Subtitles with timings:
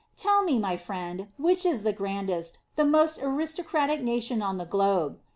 [0.17, 5.19] Tell me, my friend, which is the grandest, the most aristocratic nation on the globe.